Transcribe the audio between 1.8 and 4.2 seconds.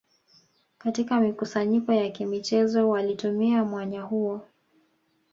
ya kimichezo walitumia mwanya